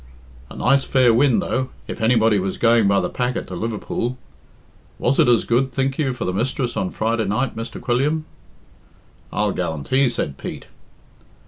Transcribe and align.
"A 0.49 0.55
nice 0.55 0.83
fair 0.83 1.13
wind, 1.13 1.43
though, 1.43 1.69
if 1.87 2.01
anybody 2.01 2.39
was 2.39 2.57
going 2.57 2.87
by 2.87 2.99
the 2.99 3.07
packet 3.07 3.45
to 3.49 3.55
Liverpool. 3.55 4.17
Was 4.97 5.19
it 5.19 5.27
as 5.27 5.45
good, 5.45 5.71
think 5.71 5.99
you, 5.99 6.11
for 6.11 6.25
the 6.25 6.33
mistress 6.33 6.75
on 6.75 6.89
Friday 6.89 7.25
night, 7.25 7.55
Mr. 7.55 7.79
Quilliam?" 7.79 8.25
"I'll 9.31 9.51
gallantee," 9.51 10.09
said 10.09 10.39
Pete. 10.39 10.65